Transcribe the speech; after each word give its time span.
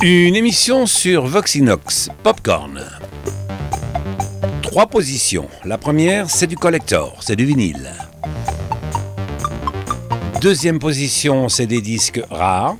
Une 0.00 0.36
émission 0.36 0.86
sur 0.86 1.26
Voxinox, 1.26 2.08
Popcorn. 2.22 2.84
Trois 4.62 4.86
positions. 4.86 5.48
La 5.64 5.76
première, 5.76 6.30
c'est 6.30 6.46
du 6.46 6.56
collector, 6.56 7.16
c'est 7.20 7.34
du 7.34 7.44
vinyle. 7.44 7.90
Deuxième 10.40 10.78
position, 10.78 11.48
c'est 11.48 11.66
des 11.66 11.80
disques 11.80 12.22
rares. 12.30 12.76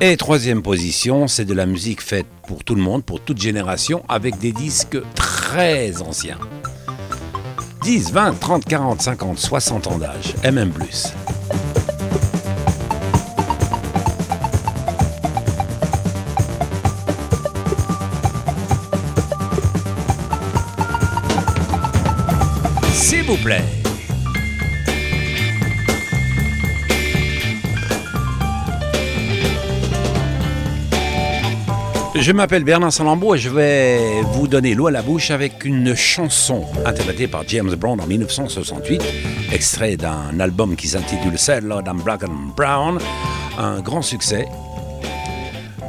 Et 0.00 0.16
troisième 0.16 0.62
position, 0.62 1.26
c'est 1.26 1.44
de 1.44 1.54
la 1.54 1.66
musique 1.66 2.00
faite 2.00 2.26
pour 2.46 2.62
tout 2.62 2.76
le 2.76 2.82
monde, 2.82 3.02
pour 3.02 3.20
toute 3.20 3.40
génération, 3.40 4.04
avec 4.08 4.38
des 4.38 4.52
disques 4.52 4.98
très 5.16 6.00
anciens. 6.00 6.38
10, 7.82 8.12
20, 8.12 8.38
30, 8.38 8.64
40, 8.66 9.02
50, 9.02 9.36
60 9.36 9.86
ans 9.88 9.98
d'âge, 9.98 10.36
et 10.44 10.52
même 10.52 10.70
plus. 10.70 11.12
Je 32.14 32.32
m'appelle 32.32 32.64
Bernard 32.64 32.92
Salambo 32.92 33.34
et 33.34 33.38
je 33.38 33.50
vais 33.50 34.22
vous 34.32 34.46
donner 34.46 34.74
l'eau 34.74 34.86
à 34.86 34.90
la 34.90 35.02
bouche 35.02 35.30
avec 35.30 35.64
une 35.64 35.94
chanson 35.94 36.64
interprétée 36.86 37.26
par 37.26 37.42
James 37.48 37.74
Brown 37.74 38.00
en 38.00 38.06
1968, 38.06 39.02
extrait 39.52 39.96
d'un 39.96 40.38
album 40.38 40.76
qui 40.76 40.88
s'intitule 40.88 41.38
Sailor 41.38 41.82
I'm 41.86 42.00
Black 42.02 42.22
and 42.22 42.54
Brown, 42.56 42.98
un 43.58 43.80
grand 43.80 44.02
succès 44.02 44.46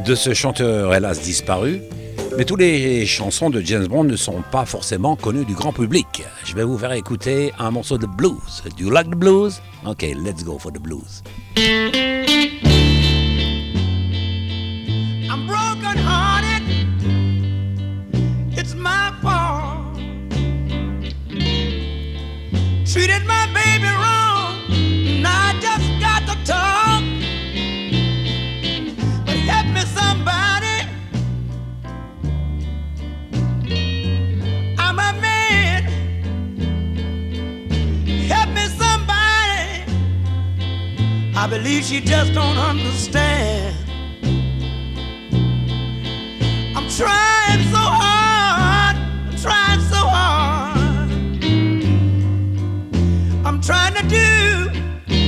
de 0.06 0.16
ce 0.16 0.34
chanteur 0.34 0.94
hélas 0.94 1.22
disparu. 1.22 1.82
Mais 2.38 2.44
toutes 2.44 2.60
les 2.60 3.06
chansons 3.06 3.50
de 3.50 3.62
James 3.62 3.88
Brown 3.88 4.06
ne 4.06 4.18
sont 4.18 4.44
pas 4.52 4.66
forcément 4.66 5.16
connues 5.16 5.46
du 5.46 5.54
grand 5.54 5.72
public. 5.72 6.24
Je 6.44 6.54
vais 6.54 6.64
vous 6.64 6.78
faire 6.78 6.92
écouter 6.92 7.54
un 7.60 7.72
morceau 7.72 7.98
de 7.98 8.06
blues. 8.06 8.62
Do 8.78 8.84
you 8.84 8.92
like 8.92 9.10
the 9.10 9.16
blues? 9.16 9.62
Ok, 9.86 10.06
let's 10.22 10.44
go 10.44 10.60
for 10.60 10.72
the 10.72 10.80
blues. 10.80 11.24
I'm 15.30 15.48
broken 15.48 15.98
hearted. 15.98 16.64
It's 18.58 18.76
my 18.76 19.14
fault. 19.22 19.96
Treated 22.86 23.26
my 23.26 23.48
baby 23.54 23.88
wrong. 23.88 24.58
I 25.26 25.54
just 25.62 25.88
got 26.02 26.26
to 26.28 26.36
talk. 26.46 26.75
I 41.46 41.48
believe 41.48 41.84
she 41.84 42.02
just 42.02 42.34
don't 42.34 42.58
understand. 42.58 43.76
I'm 46.76 46.90
trying 46.90 47.62
so 47.70 47.84
hard, 48.02 48.96
I'm 48.98 49.38
trying 49.38 49.80
so 49.82 50.02
hard. 50.18 51.12
I'm 53.46 53.62
trying 53.62 53.94
to 53.94 54.02
do 54.08 54.72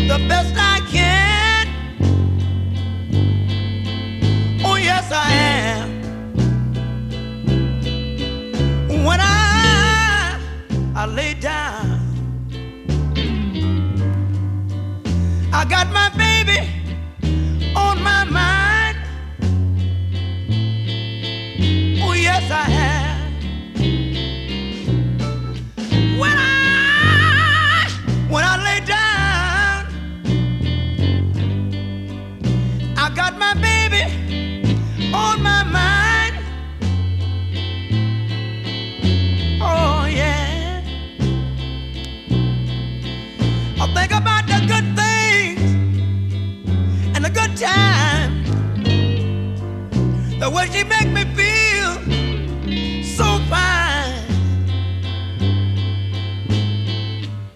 the 0.07 0.17
best 0.27 0.55
I 0.57 0.79
can. 0.89 1.67
Oh, 4.65 4.75
yes, 4.75 5.11
I 5.11 5.31
am. 5.75 5.89
When 9.05 9.19
I, 9.21 10.39
I 10.95 11.05
lay 11.05 11.35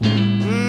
Mm. 0.02 0.60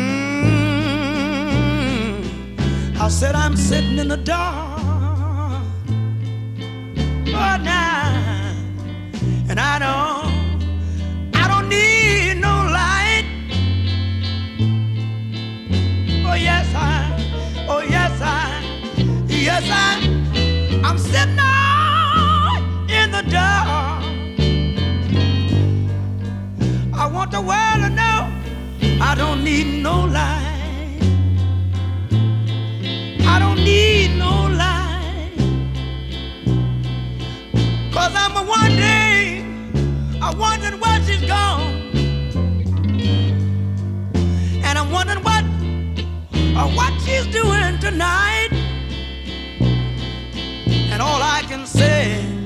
said 3.10 3.34
I'm 3.34 3.56
sitting 3.56 3.98
in 3.98 4.08
the 4.08 4.16
dark. 4.16 4.82
And 9.52 9.60
I 9.60 9.78
don't, 9.78 11.36
I 11.36 11.46
don't 11.46 11.68
need 11.68 12.40
no 12.40 12.48
light. 12.48 13.26
Oh 16.26 16.32
yes, 16.32 16.74
I, 16.74 17.66
oh 17.68 17.80
yes, 17.80 18.18
I, 18.22 18.62
yes 19.28 19.62
I, 19.70 20.80
I'm 20.82 20.96
sitting 20.96 21.51
I 26.94 27.10
want 27.12 27.30
the 27.30 27.40
world 27.40 27.82
to 27.82 27.90
know 27.90 28.30
I 29.00 29.14
don't 29.16 29.42
need 29.42 29.82
no 29.82 30.04
light. 30.04 31.00
I 33.26 33.38
don't 33.38 33.56
need 33.56 34.16
no 34.16 34.48
light. 34.48 35.32
Cause 37.92 38.12
I'm 38.14 38.36
a 38.36 38.42
wondering, 38.48 39.72
I'm 40.22 40.38
wondering 40.38 40.78
where 40.80 41.02
she's 41.02 41.22
gone. 41.26 41.90
And 44.64 44.78
I'm 44.78 44.90
wondering 44.92 45.22
what, 45.24 45.44
or 46.56 46.68
what 46.76 46.92
she's 47.02 47.26
doing 47.28 47.78
tonight. 47.80 48.50
And 50.92 51.02
all 51.02 51.22
I 51.22 51.42
can 51.48 51.66
say, 51.66 52.41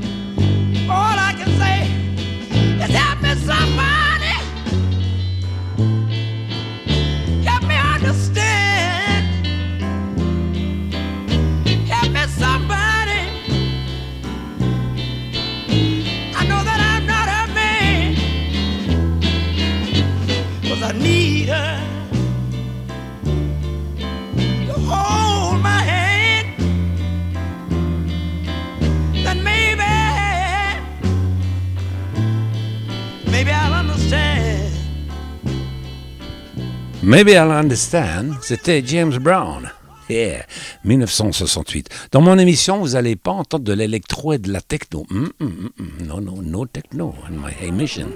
Maybe 37.17 37.31
I'll 37.31 37.51
understand, 37.51 38.43
c'était 38.43 38.83
James 38.85 39.17
Brown. 39.19 39.71
Yeah, 40.11 40.45
1968. 40.85 41.89
Dans 42.13 42.21
mon 42.21 42.37
émission, 42.37 42.79
vous 42.79 42.91
n'allez 42.91 43.17
pas 43.17 43.31
entendre 43.31 43.65
de 43.65 43.73
l'électro 43.73 44.35
et 44.35 44.39
de 44.39 44.53
la 44.53 44.61
techno. 44.61 45.07
Mm, 45.09 45.29
mm, 45.41 45.47
mm, 45.47 45.71
mm. 45.79 46.07
No, 46.07 46.21
no, 46.21 46.43
no 46.43 46.67
techno 46.67 47.15
in 47.27 47.39
my 47.39 47.55
emission. 47.67 48.09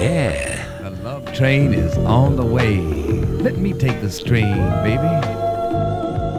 Yeah. 0.00 0.56
The 0.82 0.90
love 1.04 1.32
train 1.32 1.72
is 1.72 1.96
on 1.98 2.34
the 2.34 2.44
way. 2.44 2.78
Let 3.40 3.58
me 3.58 3.72
take 3.72 4.00
the 4.00 4.10
strain, 4.10 4.56
baby. 4.82 5.06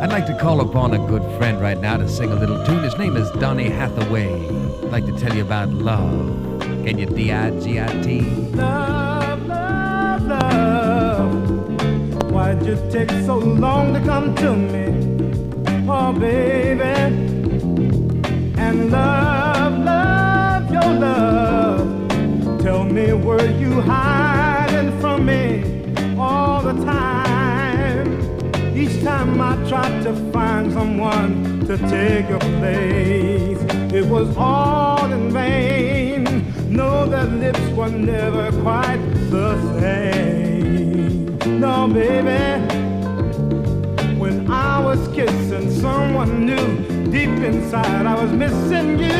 I'd 0.01 0.11
like 0.11 0.25
to 0.25 0.37
call 0.37 0.59
upon 0.59 0.93
a 0.93 0.99
good 1.07 1.23
friend 1.37 1.61
right 1.61 1.79
now 1.79 1.95
to 1.95 2.09
sing 2.09 2.33
a 2.33 2.35
little 2.35 2.61
tune. 2.65 2.83
His 2.83 2.97
name 2.97 3.15
is 3.15 3.31
Donny 3.39 3.69
Hathaway. 3.69 4.27
I'd 4.27 4.91
like 4.91 5.05
to 5.05 5.17
tell 5.17 5.33
you 5.33 5.43
about 5.43 5.69
love. 5.69 6.59
Can 6.83 6.97
you 6.97 7.05
D-I-G-I-T? 7.05 8.21
Love, 8.55 9.18
Why'd 12.49 12.65
you 12.65 12.77
take 12.89 13.11
so 13.27 13.37
long 13.37 13.93
to 13.93 13.99
come 13.99 14.33
to 14.37 14.55
me? 14.55 14.85
Oh, 15.87 16.11
baby. 16.11 16.81
And 18.57 18.89
love, 18.89 19.77
love, 19.77 20.71
your 20.73 20.91
love. 21.05 22.59
Tell 22.63 22.85
me, 22.85 23.13
were 23.13 23.45
you 23.45 23.81
hiding 23.81 24.99
from 24.99 25.27
me 25.27 25.63
all 26.17 26.63
the 26.63 26.73
time? 26.83 28.17
Each 28.75 28.99
time 29.03 29.39
I 29.39 29.53
tried 29.69 30.01
to 30.05 30.15
find 30.31 30.73
someone 30.73 31.67
to 31.67 31.77
take 31.77 32.29
your 32.29 32.39
place, 32.39 33.61
it 33.93 34.07
was 34.07 34.35
all 34.35 35.05
in 35.13 35.31
vain. 35.31 36.23
No, 36.67 37.07
their 37.07 37.25
lips 37.25 37.69
were 37.77 37.89
never 37.89 38.51
quite 38.63 38.97
the 39.29 39.55
same. 39.79 40.38
No, 41.59 41.89
baby. 41.89 42.39
When 44.17 44.49
I 44.49 44.79
was 44.79 45.09
kissing 45.09 45.69
someone 45.69 46.45
new, 46.45 47.11
deep 47.11 47.43
inside 47.43 48.05
I 48.05 48.15
was 48.15 48.31
missing 48.31 48.97
you. 48.97 49.19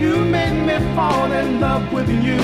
You 0.00 0.24
made 0.24 0.64
me 0.68 0.94
fall 0.94 1.32
in 1.32 1.58
love 1.58 1.92
with 1.92 2.08
you. 2.08 2.38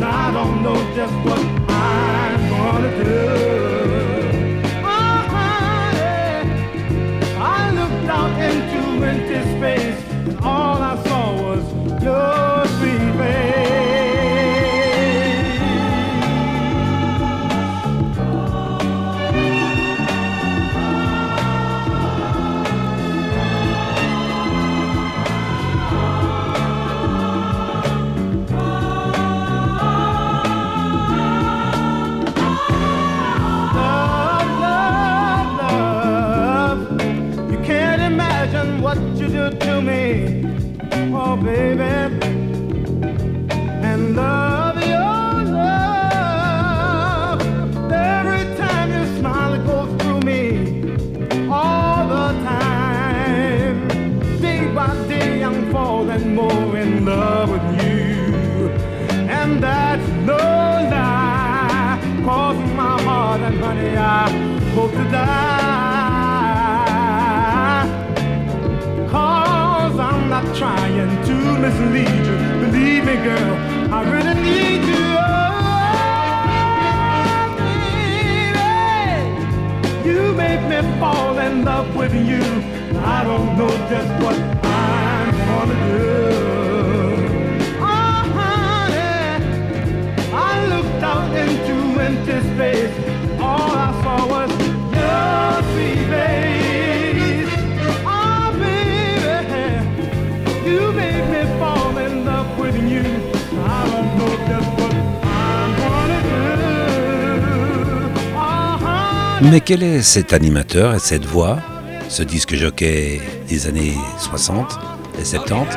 Now 0.00 0.30
I 0.30 0.32
don't 0.32 0.64
know 0.64 0.76
just 0.96 1.14
what 1.24 1.38
I'm 1.70 2.50
gonna 2.50 3.04
do. 3.04 3.77
Not 70.42 70.56
trying 70.56 71.24
to 71.24 71.34
mislead 71.58 72.26
you. 72.26 72.36
Believe 72.64 73.04
me, 73.04 73.16
girl, 73.28 73.54
I 73.92 73.98
really 74.14 74.34
need 74.40 74.82
you. 74.92 75.06
Oh, 75.20 75.58
baby. 78.44 80.08
You 80.08 80.20
make 80.34 80.62
me 80.70 80.80
fall 81.00 81.38
in 81.38 81.64
love 81.64 81.88
with 81.96 82.14
you. 82.14 82.44
I 83.16 83.24
don't 83.24 83.50
know 83.58 83.72
just 83.92 84.12
what 84.22 84.38
I'm 84.64 85.28
gonna 85.48 85.78
do. 85.92 86.08
Oh, 87.80 88.20
honey, 88.38 89.18
I 90.32 90.52
looked 90.72 91.02
out 91.12 91.30
into 91.42 91.76
empty 92.00 92.38
space. 92.54 92.96
Mais 109.40 109.60
quel 109.60 109.84
est 109.84 110.02
cet 110.02 110.32
animateur 110.32 110.94
et 110.94 110.98
cette 110.98 111.24
voix, 111.24 111.58
ce 112.08 112.24
disque 112.24 112.56
jockey 112.56 113.20
des 113.48 113.66
années 113.68 113.94
60 114.18 114.78
et 115.20 115.24
70 115.24 115.76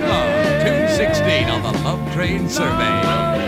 love. 0.00 0.32
Tune 0.64 0.88
16 0.88 1.22
on 1.50 1.72
the 1.72 1.84
Love 1.84 2.12
Train 2.14 2.48
Survey. 2.48 3.42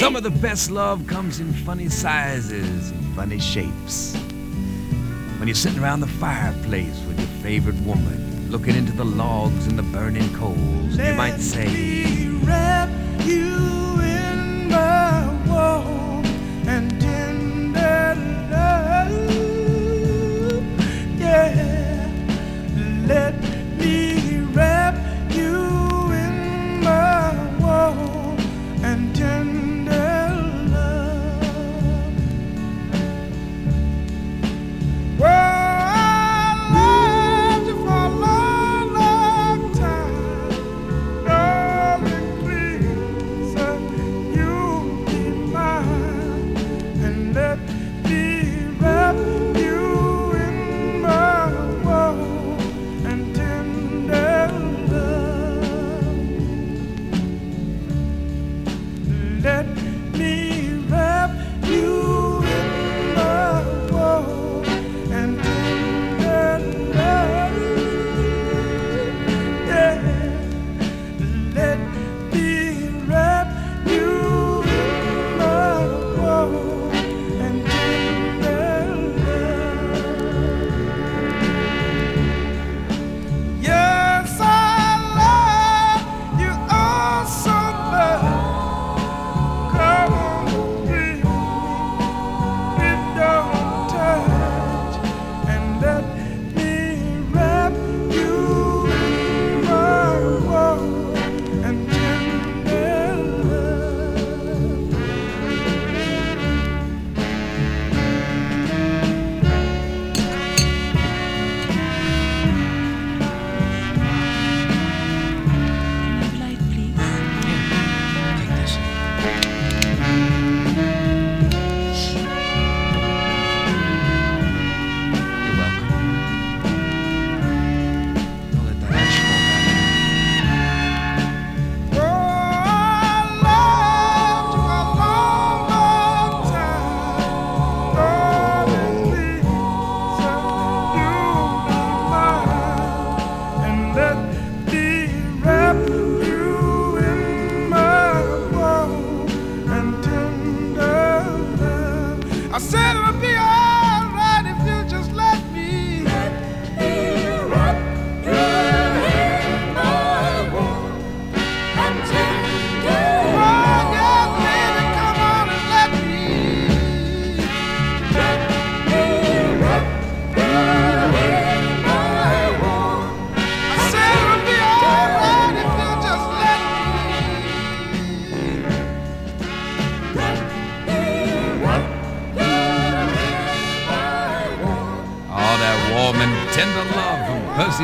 Some 0.00 0.16
of 0.16 0.24
the 0.24 0.30
best 0.30 0.70
love 0.72 1.06
comes 1.06 1.38
in 1.38 1.52
funny 1.64 1.88
sizes 1.88 2.90
and 2.90 3.14
funny 3.14 3.38
shapes. 3.38 4.16
When 5.38 5.46
you're 5.46 5.54
sitting 5.54 5.80
around 5.80 6.00
the 6.00 6.08
fireplace 6.08 6.98
with 7.06 7.18
your 7.20 7.28
favorite 7.40 7.80
woman, 7.86 8.50
looking 8.50 8.74
into 8.74 8.92
the 8.92 9.04
logs 9.04 9.68
and 9.68 9.78
the 9.78 9.84
burning 9.84 10.28
coals, 10.34 10.96
you 10.96 11.14
might 11.14 11.38
say, 11.38 11.68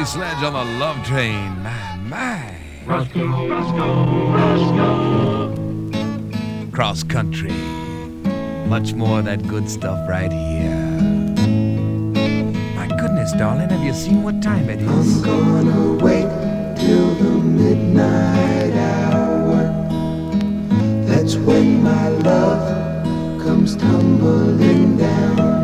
Sledge 0.08 0.42
on 0.42 0.54
the 0.54 0.64
Love 0.78 1.04
Train. 1.04 1.62
My, 1.62 1.96
my. 1.98 2.54
Roscoe, 2.86 3.46
Roscoe, 3.46 4.32
Roscoe. 4.32 5.54
Cross 6.72 7.02
country. 7.02 7.52
Much 8.66 8.94
more 8.94 9.18
of 9.18 9.26
that 9.26 9.46
good 9.46 9.68
stuff 9.68 10.08
right 10.08 10.32
here. 10.32 10.74
My 12.74 12.86
goodness, 12.96 13.32
darling, 13.32 13.68
have 13.68 13.84
you 13.84 13.92
seen 13.92 14.22
what 14.22 14.40
time 14.42 14.70
it 14.70 14.80
is? 14.80 14.88
I'm 14.88 15.22
gonna 15.22 16.02
wait 16.02 16.30
till 16.78 17.14
the 17.16 17.30
midnight 17.30 18.72
hour. 18.72 19.62
That's 21.04 21.36
when 21.36 21.82
my 21.82 22.08
love 22.08 23.42
comes 23.42 23.76
tumbling 23.76 24.96
down. 24.96 25.57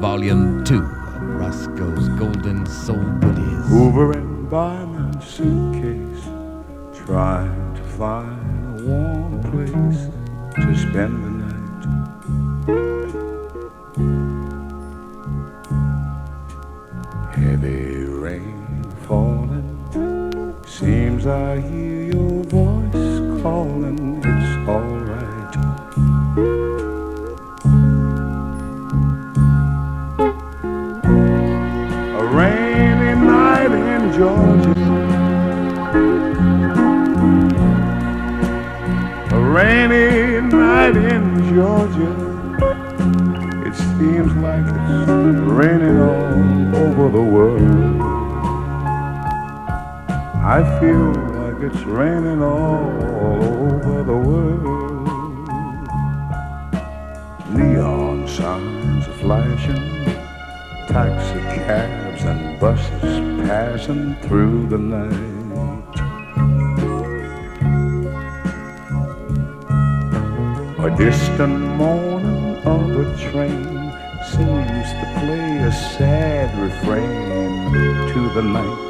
Volume 0.00 0.64
two 0.64 0.78
of 0.78 1.22
Roscoe's 1.22 2.08
Golden 2.18 2.64
Soul 2.64 3.04
Goodies. 3.20 3.66
Hoovering 3.68 4.48
by 4.48 4.82
my 4.86 5.20
suitcase, 5.20 6.24
trying 7.04 7.74
to 7.74 7.82
find 7.82 8.80
a 8.80 8.84
warm 8.86 9.42
place 9.42 10.08
to 10.54 10.74
spend 10.78 11.22
the 11.22 11.30
night. 11.44 11.49
Georgia. 34.20 34.74
A 39.30 39.40
rainy 39.56 40.42
night 40.46 40.94
in 40.94 41.24
Georgia. 41.54 42.12
It 43.66 43.74
seems 43.74 44.30
like 44.44 44.66
it's 44.66 45.40
raining 45.58 45.98
all 46.02 46.76
over 46.76 47.08
the 47.16 47.22
world. 47.22 48.02
I 50.44 50.78
feel 50.80 51.14
like 51.40 51.62
it's 51.62 51.82
raining 51.84 52.42
all 52.42 52.90
over 53.72 54.02
the 54.02 54.18
world. 54.28 55.08
Neon 57.56 58.28
signs 58.28 59.06
flashing, 59.18 60.04
taxi 60.88 61.40
cab 61.56 61.99
passing 62.60 64.14
through 64.22 64.66
the 64.66 64.76
night. 64.76 65.40
A 70.78 70.96
distant 70.96 71.58
moaning 71.78 72.56
of 72.66 72.90
a 72.90 73.16
train 73.16 73.92
seems 74.32 74.88
to 74.98 75.06
play 75.20 75.58
a 75.62 75.72
sad 75.72 76.48
refrain 76.58 77.72
to 78.12 78.20
the 78.34 78.42
night. 78.42 78.88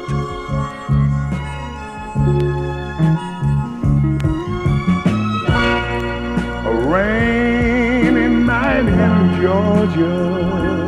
A 6.65 6.73
rainy 6.91 8.27
night 8.27 8.87
in 8.87 9.41
Georgia. 9.41 10.80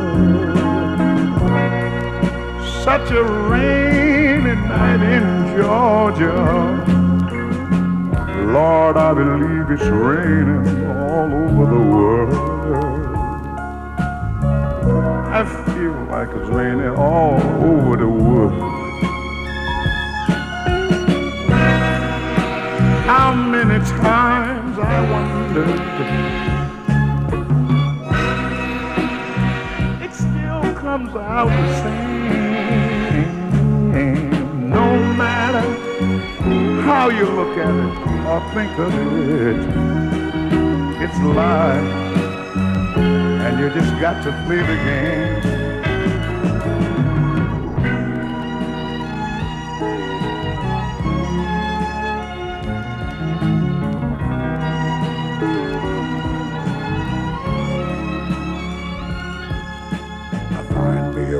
Such 2.84 3.10
a 3.12 3.24
rainy 3.24 4.54
night 4.68 5.00
in 5.00 5.56
Georgia. 5.56 6.34
Lord, 8.52 8.96
I 8.98 9.14
believe 9.14 9.70
it's 9.70 9.84
raining 9.84 10.86
all 10.86 11.32
over 11.32 11.64
the 11.64 11.80
world. 11.80 12.34
I 15.32 15.44
feel 15.64 15.96
like 16.10 16.28
it's 16.36 16.50
raining 16.50 16.90
all 16.90 17.40
over 17.64 17.96
the 17.96 18.06
world. 18.06 18.52
How 23.06 23.32
many 23.34 23.78
times 23.82 24.78
I 24.78 25.10
wondered 25.10 25.80
it 30.02 30.12
still 30.12 30.74
comes 30.74 31.16
out 31.16 31.48
the 31.48 31.82
same. 31.82 32.23
No 33.94 34.96
matter 35.14 35.60
how 36.82 37.10
you 37.10 37.26
look 37.26 37.56
at 37.56 37.70
it 37.70 37.94
or 38.26 38.40
think 38.52 38.76
of 38.76 38.92
it, 38.92 39.60
it's 41.00 41.18
life, 41.20 41.94
and 43.44 43.60
you 43.60 43.70
just 43.70 43.92
got 44.00 44.20
to 44.24 44.32
play 44.46 44.56
the 44.56 45.44
game. 45.44 45.53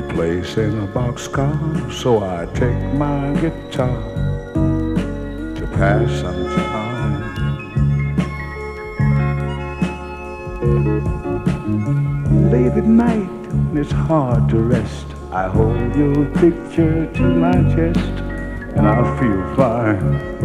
Place 0.09 0.57
in 0.57 0.77
a 0.79 0.87
boxcar, 0.87 1.91
so 1.91 2.23
I 2.23 2.45
take 2.53 2.93
my 2.93 3.33
guitar 3.41 4.01
to 4.53 5.67
pass 5.73 6.09
some 6.21 6.45
time. 6.55 6.85
Late 12.51 12.73
at 12.73 12.85
night, 12.85 13.29
when 13.51 13.77
it's 13.77 13.91
hard 13.91 14.49
to 14.49 14.57
rest, 14.57 15.07
I 15.31 15.47
hold 15.47 15.95
your 15.95 16.25
picture 16.41 17.11
to 17.13 17.21
my 17.21 17.53
chest, 17.75 18.15
and 18.75 18.87
I 18.87 19.03
feel 19.19 19.55
fine. 19.55 20.35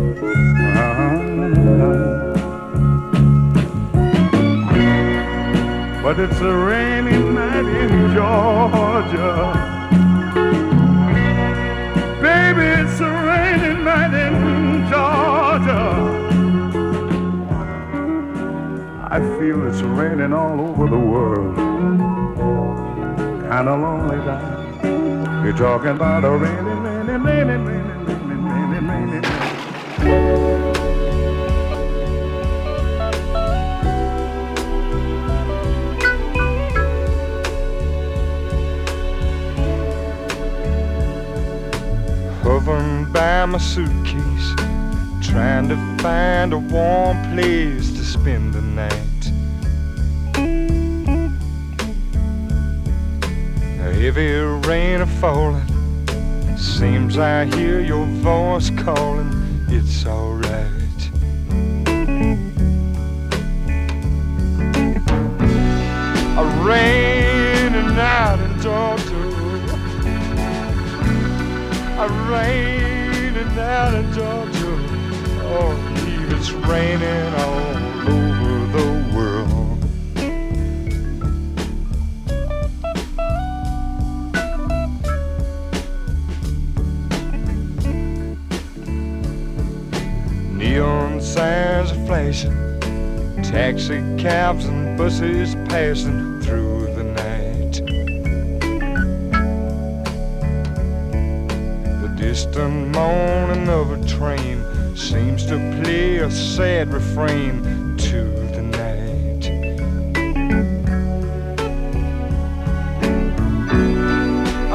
But 6.02 6.18
it's 6.18 6.40
a 6.40 6.52
rainy 6.52 7.29
Georgia. 8.14 9.52
Baby, 12.20 12.66
it's 12.82 13.00
a 13.00 13.08
rainy 13.08 13.82
night 13.84 14.12
in 14.12 14.34
Georgia. 14.90 15.84
I 19.12 19.18
feel 19.38 19.66
it's 19.68 19.82
raining 19.82 20.32
all 20.32 20.60
over 20.60 20.88
the 20.88 20.98
world. 20.98 21.56
Kinda 23.48 23.76
lonely 23.76 24.16
now. 24.16 25.42
You're 25.44 25.56
talking 25.56 25.90
about 25.90 26.24
a 26.24 26.30
rainy, 26.30 26.70
rainy, 26.86 27.12
rainy, 27.12 27.56
rainy, 27.66 27.94
rainy, 28.06 28.80
rainy, 28.88 29.20
rainy. 29.98 30.39
Hovering 42.70 43.12
by 43.12 43.46
my 43.46 43.58
suitcase, 43.58 44.54
trying 45.28 45.68
to 45.70 45.76
find 46.00 46.52
a 46.52 46.58
warm 46.58 47.20
place 47.32 47.90
to 47.90 48.04
spend 48.04 48.54
the 48.54 48.60
night. 48.62 49.22
A 53.80 53.92
heavy 53.92 54.34
rain 54.68 55.00
a 55.00 55.06
falling, 55.06 55.66
seems 56.56 57.18
I 57.18 57.46
hear 57.46 57.80
your 57.80 58.06
voice 58.06 58.70
calling. 58.70 59.32
It's 59.68 60.06
alright. 60.06 61.10
A 66.38 66.44
rainy 66.62 67.82
night 67.96 68.38
in 68.38 68.60
Georgia. 68.60 68.99
A 72.00 72.08
rainy 72.30 73.44
night 73.54 73.92
in 73.92 74.10
Georgia. 74.14 74.72
Oh, 75.52 75.76
it's 76.30 76.50
raining 76.50 77.34
all 77.34 77.76
over 78.08 78.52
the 78.72 78.86
world. 79.14 79.78
Neon 90.54 91.20
signs 91.20 91.92
are 91.92 92.06
flashing, 92.06 92.80
taxi 93.42 93.98
cabs 94.16 94.64
and 94.64 94.96
buses 94.96 95.54
passing 95.68 96.40
through 96.40 96.94
the 96.94 96.99
distant 102.30 102.86
moaning 102.94 103.68
of 103.68 103.90
a 103.90 104.06
train 104.06 104.64
seems 104.94 105.44
to 105.44 105.56
play 105.82 106.18
a 106.18 106.30
sad 106.30 106.92
refrain 106.92 107.60
to 107.96 108.22
the 108.54 108.62
night. 108.62 109.42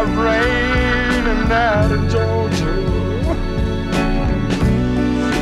A 0.02 0.06
rainy 0.22 1.36
night 1.48 1.92
in 1.98 2.04
Georgia. 2.10 2.76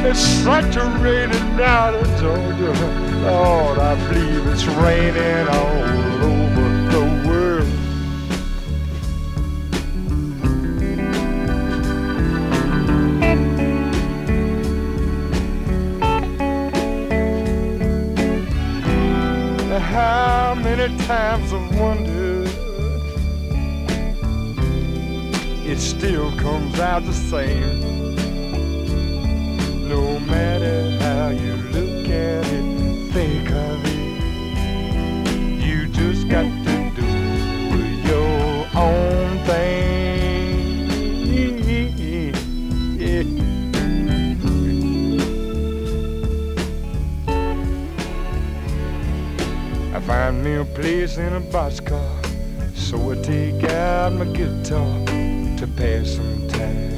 It's 0.07 0.19
such 0.19 0.75
a 0.75 0.85
rainy 1.01 1.39
night 1.57 1.95
in 1.95 2.09
Georgia. 2.21 2.73
Lord, 3.23 3.79
I 3.79 3.95
believe 4.07 4.45
it's 4.53 4.65
raining 4.67 5.47
all 5.47 5.83
over 6.29 6.62
many 20.75 20.97
times 21.05 21.53
I've 21.53 21.79
wondered. 21.79 22.47
It 25.65 25.79
still 25.79 26.31
comes 26.37 26.79
out 26.79 27.05
the 27.05 27.13
same. 27.13 27.79
No 29.87 30.19
matter 30.19 30.97
how 31.03 31.29
you 31.29 31.53
look 31.75 32.07
at 32.09 32.45
it, 32.45 33.11
think 33.11 33.51
of 33.51 33.82
a 51.13 51.15
place 51.15 51.27
in 51.27 51.33
a 51.33 51.41
boxcar, 51.41 52.75
so 52.75 53.11
I 53.11 53.15
take 53.21 53.63
out 53.71 54.13
my 54.13 54.25
guitar 54.25 55.05
to 55.57 55.67
pass 55.75 56.15
some 56.15 56.47
time. 56.47 56.91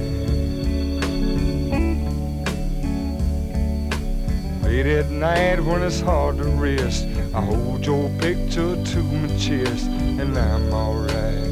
Late 4.64 4.86
at 4.86 5.10
night 5.10 5.60
when 5.60 5.84
it's 5.84 6.02
hard 6.02 6.38
to 6.38 6.44
rest, 6.44 7.08
I 7.34 7.42
hold 7.42 7.86
your 7.86 8.10
picture 8.20 8.76
to 8.84 9.04
my 9.04 9.28
chest, 9.38 9.88
and 9.88 10.38
I'm 10.38 10.74
alright. 10.74 11.44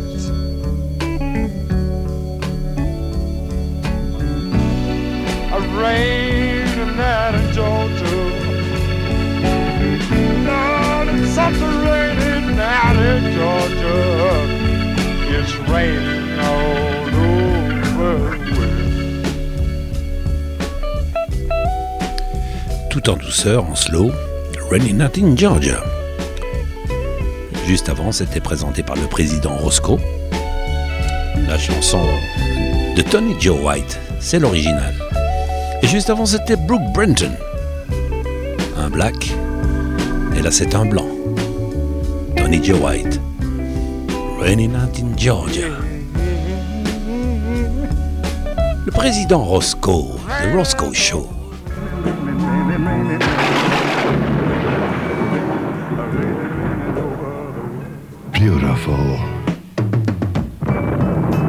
I 5.51 5.57
raining 5.81 6.99
out 6.99 7.35
in 7.35 7.51
Georgia. 7.53 8.13
Lord, 10.45 11.07
it's 11.09 11.33
something 11.35 11.61
raining 11.61 12.02
Tout 22.89 23.09
en 23.09 23.17
douceur, 23.17 23.65
en 23.65 23.75
slow, 23.75 24.11
Raining 24.69 25.01
Out 25.01 25.17
in 25.17 25.35
Georgia. 25.35 25.83
Juste 27.67 27.89
avant, 27.89 28.11
c'était 28.11 28.39
présenté 28.39 28.83
par 28.83 28.95
le 28.95 29.07
président 29.07 29.57
Roscoe. 29.57 29.99
La 31.47 31.57
chanson 31.57 32.05
de 32.95 33.01
Tony 33.01 33.35
Joe 33.39 33.59
White, 33.61 33.99
c'est 34.19 34.39
l'original. 34.39 34.93
Et 35.81 35.87
juste 35.87 36.09
avant, 36.09 36.25
c'était 36.25 36.55
Brooke 36.55 36.93
Brenton. 36.93 37.31
Un 38.77 38.89
black. 38.89 39.33
Et 40.37 40.41
là, 40.41 40.51
c'est 40.51 40.75
un 40.75 40.85
blanc. 40.85 41.07
Tony 42.43 42.59
Joe 42.59 42.77
White. 42.77 43.19
Rainy 44.37 44.67
Night 44.67 44.99
in 44.99 45.15
Georgia. 45.15 45.69
Le 48.85 48.91
président 48.91 49.45
Roscoe, 49.45 50.19
The 50.41 50.51
Roscoe 50.53 50.91
Show. 50.91 51.29
Beautiful. 58.33 58.93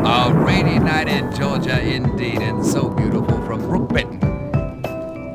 A 0.07 0.33
rainy 0.33 0.78
night 0.78 1.09
in 1.09 1.35
Georgia, 1.35 1.83
indeed, 1.83 2.38
and 2.38 2.64
so 2.64 2.88
beautiful 2.88 3.44
from 3.44 3.62
Brook 3.62 3.92
Benton. 3.92 4.20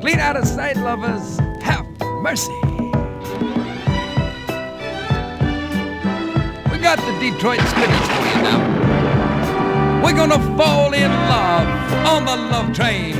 Clean 0.00 0.20
out 0.20 0.36
of 0.36 0.46
sight, 0.46 0.78
lovers, 0.78 1.38
have 1.62 1.84
mercy. 2.22 2.59
Detroit 7.20 7.60
Spinners 7.60 8.08
for 8.08 8.24
you 8.28 8.42
now. 8.42 10.02
We're 10.02 10.14
gonna 10.14 10.40
fall 10.56 10.94
in 10.94 11.10
love 11.10 12.06
on 12.06 12.24
the 12.24 12.34
love 12.34 12.72
train. 12.72 13.14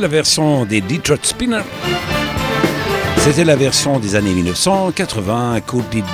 La 0.00 0.08
version 0.08 0.64
des 0.64 0.80
Detroit 0.80 1.18
Spinners, 1.22 1.64
c'était 3.18 3.44
la 3.44 3.56
version 3.56 3.98
des 3.98 4.16
années 4.16 4.32
1980, 4.32 5.60
Could 5.66 5.84
It 5.92 6.04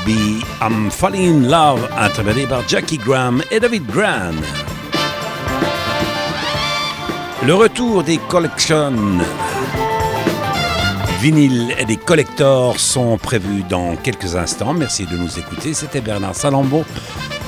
I'm 0.61 0.91
Falling 0.91 1.45
in 1.45 1.49
Love, 1.49 1.89
interprétée 1.97 2.47
par 2.47 2.69
Jackie 2.69 2.99
Graham 2.99 3.41
et 3.53 3.61
David 3.61 3.87
Graham. 3.87 4.35
Le 7.47 7.55
retour 7.55 8.03
des 8.03 8.19
collections 8.19 9.21
vinyles 11.21 11.73
et 11.79 11.85
des 11.85 11.99
collectors 11.99 12.81
sont 12.81 13.17
prévus 13.17 13.63
dans 13.63 13.95
quelques 13.95 14.35
instants. 14.35 14.75
Merci 14.75 15.07
de 15.07 15.17
nous 15.17 15.39
écouter. 15.39 15.73
C'était 15.73 16.01
Bernard 16.01 16.35
Salambo 16.35 16.85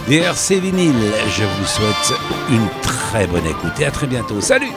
VRC 0.07 0.61
Vinyl, 0.61 0.95
je 1.37 1.43
vous 1.43 1.66
souhaite 1.66 2.19
une 2.51 2.69
très 2.83 3.27
bonne 3.27 3.47
écoute 3.47 3.79
et 3.81 3.85
à 3.85 3.90
très 3.90 4.07
bientôt. 4.07 4.40
Salut 4.40 4.73